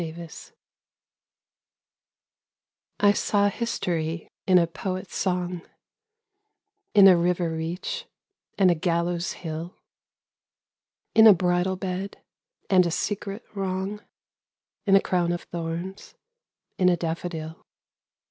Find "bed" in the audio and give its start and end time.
11.75-12.17